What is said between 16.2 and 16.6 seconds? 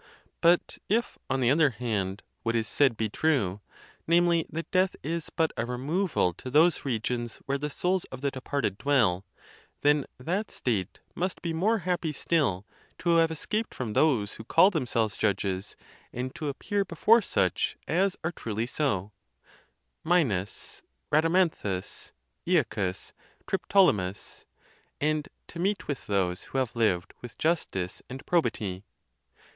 to